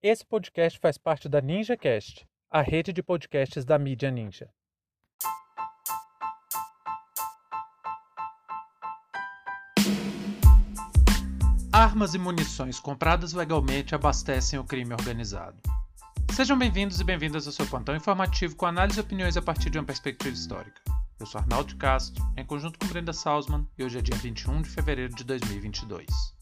[0.00, 4.48] Esse podcast faz parte da NinjaCast, a rede de podcasts da mídia Ninja.
[11.72, 15.60] Armas e munições compradas legalmente abastecem o crime organizado.
[16.32, 19.80] Sejam bem-vindos e bem-vindas ao seu plantão informativo com análise e opiniões a partir de
[19.80, 20.80] uma perspectiva histórica.
[21.18, 24.70] Eu sou Arnaldo Castro, em conjunto com Brenda Salzman, e hoje é dia 21 de
[24.70, 26.37] fevereiro de 2022.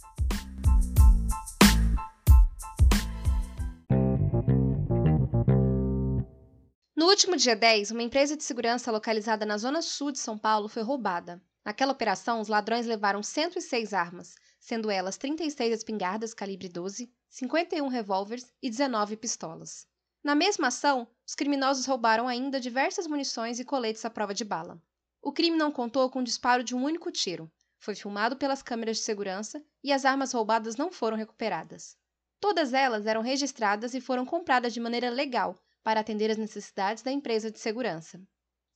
[7.06, 10.68] No último dia 10, uma empresa de segurança localizada na zona sul de São Paulo
[10.68, 11.40] foi roubada.
[11.64, 18.52] Naquela operação, os ladrões levaram 106 armas, sendo elas 36 espingardas calibre 12, 51 revólveres
[18.60, 19.86] e 19 pistolas.
[20.20, 24.82] Na mesma ação, os criminosos roubaram ainda diversas munições e coletes à prova de bala.
[25.22, 27.48] O crime não contou com o disparo de um único tiro.
[27.78, 31.96] Foi filmado pelas câmeras de segurança e as armas roubadas não foram recuperadas.
[32.40, 37.12] Todas elas eram registradas e foram compradas de maneira legal para atender às necessidades da
[37.12, 38.20] empresa de segurança.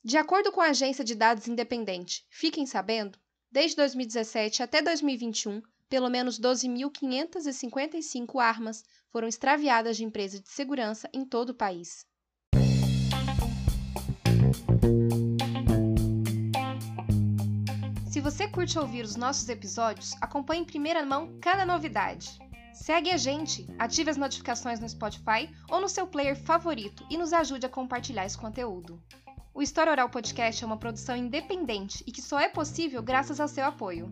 [0.04, 3.18] De acordo com a agência de dados independente Fiquem Sabendo,
[3.50, 11.24] desde 2017 até 2021, pelo menos 12.555 armas foram extraviadas de empresas de segurança em
[11.24, 12.06] todo o país.
[18.08, 22.38] Se você curte ouvir os nossos episódios, acompanhe em primeira mão cada novidade.
[22.80, 27.30] Segue a gente, ative as notificações no Spotify ou no seu player favorito e nos
[27.30, 28.98] ajude a compartilhar esse conteúdo.
[29.52, 33.48] O História Oral Podcast é uma produção independente e que só é possível graças ao
[33.48, 34.10] seu apoio.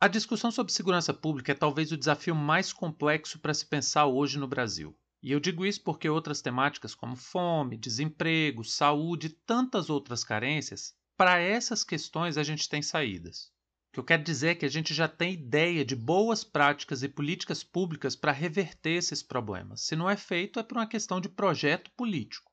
[0.00, 4.38] A discussão sobre segurança pública é talvez o desafio mais complexo para se pensar hoje
[4.38, 4.96] no Brasil.
[5.22, 10.94] E eu digo isso porque outras temáticas como fome, desemprego, saúde e tantas outras carências,
[11.22, 13.44] para essas questões a gente tem saídas.
[13.44, 17.04] O que eu quero dizer é que a gente já tem ideia de boas práticas
[17.04, 19.82] e políticas públicas para reverter esses problemas.
[19.82, 22.50] Se não é feito, é por uma questão de projeto político.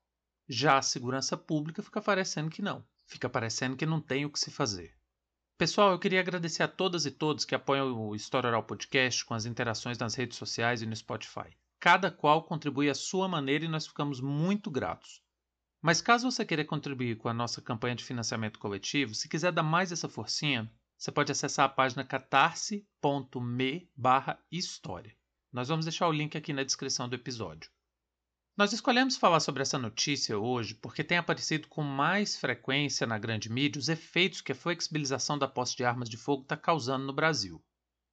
[0.48, 2.86] Já a segurança pública fica parecendo que não.
[3.08, 4.96] Fica parecendo que não tem o que se fazer.
[5.58, 9.34] Pessoal, eu queria agradecer a todas e todos que apoiam o História Oral Podcast com
[9.34, 11.50] as interações nas redes sociais e no Spotify.
[11.80, 15.20] Cada qual contribui à sua maneira e nós ficamos muito gratos.
[15.82, 19.62] Mas caso você queira contribuir com a nossa campanha de financiamento coletivo, se quiser dar
[19.62, 23.90] mais essa forcinha, você pode acessar a página catarse.me
[24.52, 25.16] história.
[25.50, 27.70] Nós vamos deixar o link aqui na descrição do episódio.
[28.54, 33.50] Nós escolhemos falar sobre essa notícia hoje porque tem aparecido com mais frequência na grande
[33.50, 37.14] mídia os efeitos que a flexibilização da posse de armas de fogo está causando no
[37.14, 37.64] Brasil.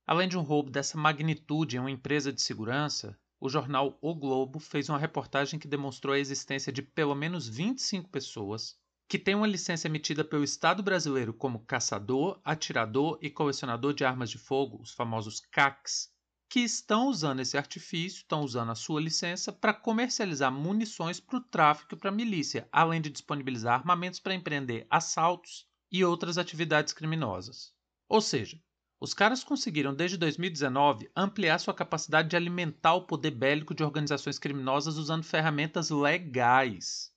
[0.05, 4.59] Além de um roubo dessa magnitude em uma empresa de segurança, o jornal O Globo
[4.59, 8.75] fez uma reportagem que demonstrou a existência de pelo menos 25 pessoas
[9.07, 14.29] que têm uma licença emitida pelo Estado brasileiro como caçador, atirador e colecionador de armas
[14.29, 16.11] de fogo, os famosos CACs,
[16.49, 21.43] que estão usando esse artifício, estão usando a sua licença para comercializar munições para o
[21.43, 26.91] tráfico e para a milícia, além de disponibilizar armamentos para empreender assaltos e outras atividades
[26.91, 27.73] criminosas.
[28.09, 28.61] Ou seja,
[28.99, 34.39] os caras conseguiram desde 2019 ampliar sua capacidade de alimentar o poder bélico de organizações
[34.39, 37.11] criminosas usando ferramentas legais.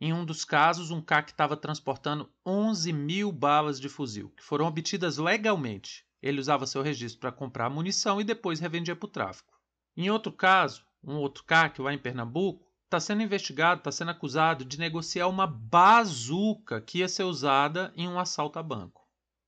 [0.00, 4.66] Em um dos casos, um CAC estava transportando 11 mil balas de fuzil, que foram
[4.66, 9.58] obtidas legalmente, ele usava seu registro para comprar munição e depois revendia para o tráfico.
[9.96, 14.64] Em outro caso, um outro CAC lá em Pernambuco está sendo investigado, está sendo acusado
[14.64, 19.05] de negociar uma bazuca que ia ser usada em um assalto a banco.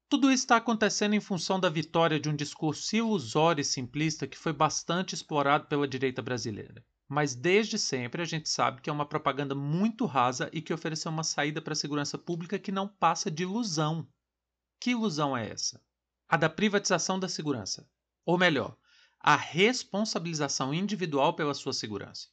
[0.09, 4.53] Tudo está acontecendo em função da vitória de um discurso ilusório e simplista que foi
[4.53, 6.85] bastante explorado pela direita brasileira.
[7.07, 11.11] Mas desde sempre a gente sabe que é uma propaganda muito rasa e que ofereceu
[11.11, 14.07] uma saída para a segurança pública que não passa de ilusão.
[14.81, 15.81] Que ilusão é essa?
[16.29, 17.89] a da privatização da segurança.
[18.25, 18.77] Ou melhor,
[19.19, 22.29] a responsabilização individual pela sua segurança.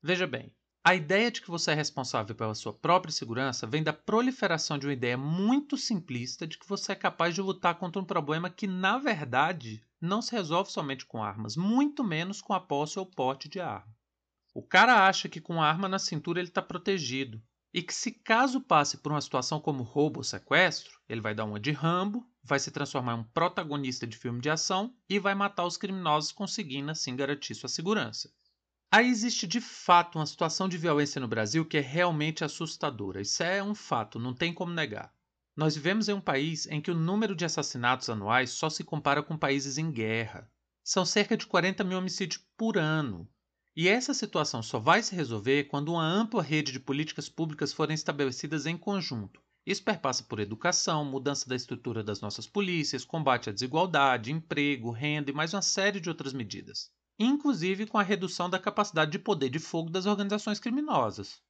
[0.00, 0.54] Veja bem,
[0.84, 4.86] a ideia de que você é responsável pela sua própria segurança vem da proliferação de
[4.86, 8.66] uma ideia muito simplista de que você é capaz de lutar contra um problema que,
[8.66, 13.48] na verdade, não se resolve somente com armas, muito menos com a posse ou porte
[13.48, 13.94] de arma.
[14.52, 17.40] O cara acha que com a arma na cintura ele está protegido,
[17.72, 21.44] e que se caso passe por uma situação como roubo ou sequestro, ele vai dar
[21.44, 25.34] uma de Rambo vai se transformar em um protagonista de filme de ação e vai
[25.34, 28.32] matar os criminosos, conseguindo assim garantir sua segurança.
[28.94, 33.22] Aí existe de fato uma situação de violência no Brasil que é realmente assustadora.
[33.22, 35.12] Isso é um fato, não tem como negar.
[35.56, 39.22] Nós vivemos em um país em que o número de assassinatos anuais só se compara
[39.22, 40.46] com países em guerra.
[40.84, 43.26] São cerca de 40 mil homicídios por ano.
[43.74, 47.94] E essa situação só vai se resolver quando uma ampla rede de políticas públicas forem
[47.94, 53.52] estabelecidas em conjunto Isso perpassa por educação, mudança da estrutura das nossas polícias, combate à
[53.54, 56.92] desigualdade, emprego, renda e mais uma série de outras medidas.
[57.18, 61.40] Inclusive com a redução da capacidade de poder de fogo das organizações criminosas.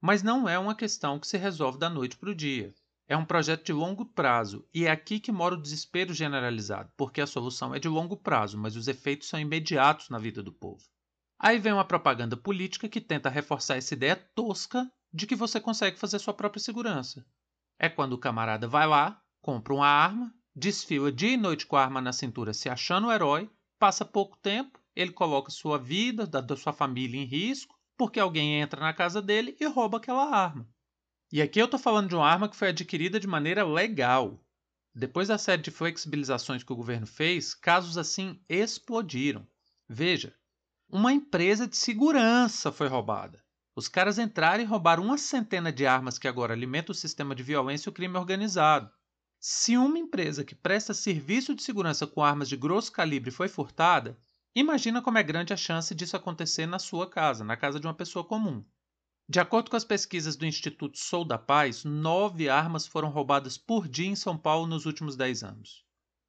[0.00, 2.74] Mas não é uma questão que se resolve da noite para o dia.
[3.06, 7.20] É um projeto de longo prazo e é aqui que mora o desespero generalizado, porque
[7.20, 10.82] a solução é de longo prazo, mas os efeitos são imediatos na vida do povo.
[11.38, 15.98] Aí vem uma propaganda política que tenta reforçar essa ideia tosca de que você consegue
[15.98, 17.26] fazer sua própria segurança.
[17.78, 21.82] É quando o camarada vai lá, compra uma arma, desfila dia e noite com a
[21.82, 26.40] arma na cintura se achando o herói, passa pouco tempo, ele coloca sua vida, da,
[26.40, 30.68] da sua família em risco, porque alguém entra na casa dele e rouba aquela arma.
[31.32, 34.44] E aqui eu estou falando de uma arma que foi adquirida de maneira legal.
[34.94, 39.46] Depois da série de flexibilizações que o governo fez, casos assim explodiram.
[39.88, 40.34] Veja,
[40.88, 43.42] uma empresa de segurança foi roubada.
[43.74, 47.42] Os caras entraram e roubaram uma centena de armas que agora alimentam o sistema de
[47.42, 48.90] violência e o crime organizado.
[49.40, 54.18] Se uma empresa que presta serviço de segurança com armas de grosso calibre foi furtada,
[54.54, 57.94] imagina como é grande a chance disso acontecer na sua casa, na casa de uma
[57.94, 58.64] pessoa comum.
[59.28, 63.88] De acordo com as pesquisas do Instituto Sou da Paz, nove armas foram roubadas por
[63.88, 65.84] dia em São Paulo nos últimos dez anos.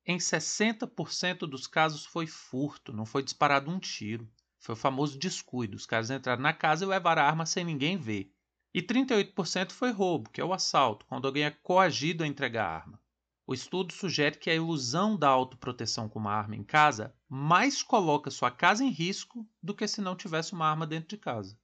[0.06, 4.30] Em 60% dos casos foi furto, não foi disparado um tiro.
[4.60, 5.76] Foi o famoso descuido.
[5.76, 8.34] Os caras entraram na casa e levaram a arma sem ninguém ver.
[8.74, 12.76] E 38% foi roubo, que é o assalto, quando alguém é coagido a entregar a
[12.76, 13.03] arma.
[13.46, 18.32] O estudo sugere que a ilusão da autoproteção com uma arma em casa mais coloca
[18.32, 21.60] sua casa em risco do que se não tivesse uma arma dentro de casa.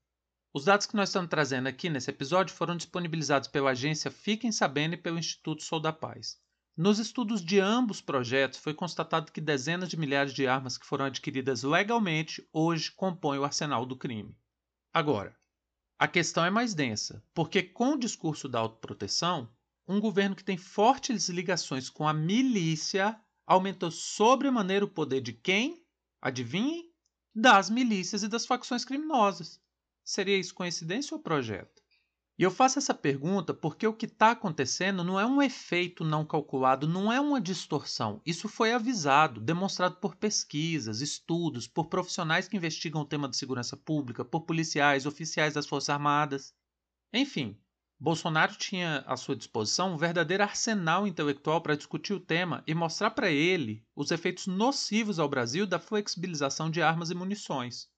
[0.54, 4.96] Os dados que nós estamos trazendo aqui nesse episódio foram disponibilizados pela agência Fiquem Sabendo
[4.96, 6.38] e pelo Instituto Sou da Paz.
[6.76, 11.06] Nos estudos de ambos projetos, foi constatado que dezenas de milhares de armas que foram
[11.06, 14.36] adquiridas legalmente hoje compõem o arsenal do crime.
[14.94, 15.38] Agora,
[16.00, 19.50] a questão é mais densa, porque com o discurso da autoproteção,
[19.90, 25.84] um governo que tem fortes ligações com a milícia aumentou sobremaneira o poder de quem?
[26.22, 26.94] Adivinhem?
[27.34, 29.60] Das milícias e das facções criminosas.
[30.04, 31.82] Seria isso coincidência ou projeto?
[32.38, 36.24] E eu faço essa pergunta porque o que está acontecendo não é um efeito não
[36.24, 38.22] calculado, não é uma distorção.
[38.24, 43.76] Isso foi avisado, demonstrado por pesquisas, estudos, por profissionais que investigam o tema de segurança
[43.76, 46.54] pública, por policiais, oficiais das Forças Armadas.
[47.12, 47.60] Enfim,
[48.02, 53.12] Bolsonaro tinha à sua disposição um verdadeiro arsenal intelectual para discutir o tema e mostrar
[53.12, 57.90] para ele os efeitos nocivos ao Brasil da flexibilização de armas e munições.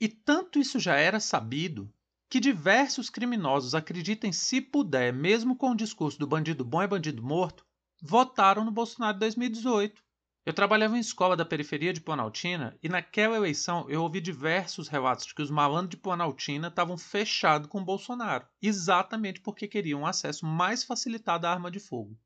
[0.00, 1.92] E tanto isso já era sabido
[2.28, 7.22] que diversos criminosos acreditem, se puder, mesmo com o discurso do bandido bom é bandido
[7.22, 7.64] morto,
[8.02, 10.02] votaram no Bolsonaro em 2018.
[10.46, 15.26] Eu trabalhava em escola da periferia de Planaltina e naquela eleição eu ouvi diversos relatos
[15.26, 20.84] de que os malandros de Planaltina estavam fechados com Bolsonaro, exatamente porque queriam acesso mais
[20.84, 22.16] facilitado à arma de fogo.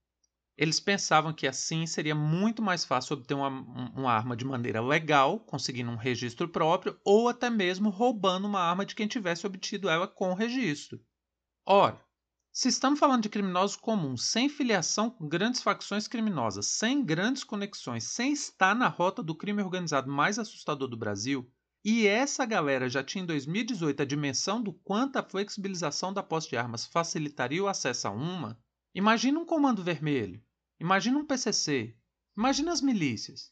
[0.54, 5.40] Eles pensavam que assim seria muito mais fácil obter uma, uma, arma de maneira legal,
[5.40, 10.06] conseguindo um registro próprio, ou até mesmo roubando uma arma de quem tivesse obtido ela
[10.06, 11.00] com registro.
[11.64, 11.98] Ora,
[12.60, 18.04] se estamos falando de criminosos comuns, sem filiação com grandes facções criminosas, sem grandes conexões,
[18.04, 21.50] sem estar na rota do crime organizado mais assustador do Brasil,
[21.82, 26.50] e essa galera já tinha em 2018 a dimensão do quanto a flexibilização da posse
[26.50, 28.60] de armas facilitaria o acesso a uma,
[28.94, 30.44] imagina um comando vermelho
[30.78, 31.96] Imagina um PCC.
[32.36, 33.50] Imagina as milícias.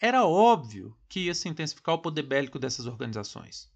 [0.00, 3.68] Era óbvio que ia se intensificar o poder bélico dessas organizações.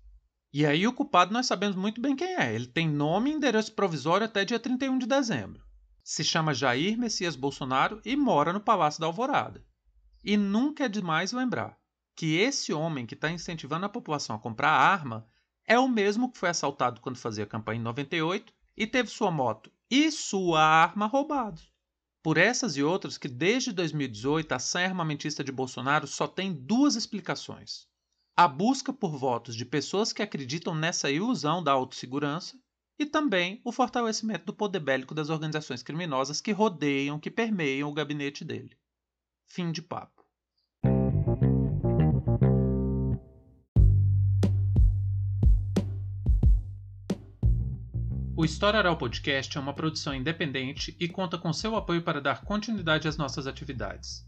[0.53, 2.55] E aí o culpado nós sabemos muito bem quem é.
[2.55, 5.63] Ele tem nome e endereço provisório até dia 31 de dezembro.
[6.03, 9.63] Se chama Jair Messias Bolsonaro e mora no Palácio da Alvorada.
[10.25, 11.79] E nunca é demais lembrar
[12.17, 15.27] que esse homem que está incentivando a população a comprar arma
[15.67, 19.71] é o mesmo que foi assaltado quando fazia campanha em 98 e teve sua moto
[19.91, 21.71] e sua arma roubados.
[22.23, 26.95] Por essas e outras que desde 2018 a ação armamentista de Bolsonaro só tem duas
[26.95, 27.88] explicações.
[28.41, 32.57] A busca por votos de pessoas que acreditam nessa ilusão da autossegurança
[32.97, 37.93] e também o fortalecimento do poder bélico das organizações criminosas que rodeiam, que permeiam o
[37.93, 38.79] gabinete dele.
[39.45, 40.25] Fim de papo.
[48.37, 52.45] O História Oral Podcast é uma produção independente e conta com seu apoio para dar
[52.45, 54.28] continuidade às nossas atividades.